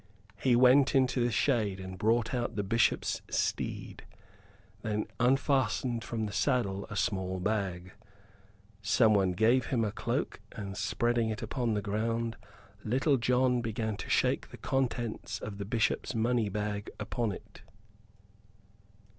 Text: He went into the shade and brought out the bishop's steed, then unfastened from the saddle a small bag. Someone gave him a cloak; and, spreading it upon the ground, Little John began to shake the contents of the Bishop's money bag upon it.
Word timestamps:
He 0.41 0.55
went 0.55 0.95
into 0.95 1.23
the 1.23 1.31
shade 1.31 1.79
and 1.79 1.95
brought 1.95 2.33
out 2.33 2.55
the 2.55 2.63
bishop's 2.63 3.21
steed, 3.29 4.03
then 4.81 5.05
unfastened 5.19 6.03
from 6.03 6.25
the 6.25 6.31
saddle 6.33 6.87
a 6.89 6.95
small 6.95 7.39
bag. 7.39 7.91
Someone 8.81 9.33
gave 9.33 9.67
him 9.67 9.85
a 9.85 9.91
cloak; 9.91 10.39
and, 10.53 10.75
spreading 10.75 11.29
it 11.29 11.43
upon 11.43 11.75
the 11.75 11.83
ground, 11.83 12.35
Little 12.83 13.17
John 13.17 13.61
began 13.61 13.95
to 13.97 14.09
shake 14.09 14.49
the 14.49 14.57
contents 14.57 15.37
of 15.37 15.59
the 15.59 15.65
Bishop's 15.65 16.15
money 16.15 16.49
bag 16.49 16.89
upon 16.99 17.31
it. 17.31 17.61